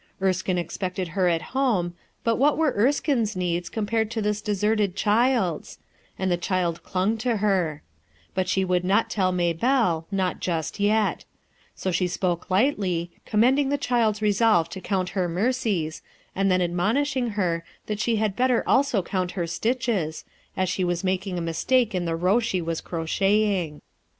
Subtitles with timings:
[0.19, 1.93] Erskine expected her at home
[2.23, 5.73] but what were Engine's needs eompawd to' this deserted child's
[6.13, 7.83] 7 and the child clung to her
[8.33, 11.25] But she would not tell MaybeDe, not jllst ^
[11.75, 16.01] so she spoke lightly, commending the child's resolve to count her mercies,
[16.35, 20.25] and then ad monishing her that she had better also count her stitches,
[20.57, 23.81] as she was making a mistake in the row she was crocheting.